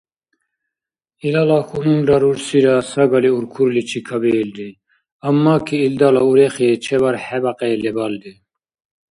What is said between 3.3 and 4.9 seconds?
уркурличи кабиилри,